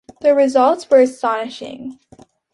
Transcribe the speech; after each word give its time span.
The 0.21 0.33
results 0.33 0.89
were 0.89 1.01
astonishing. 1.01 1.99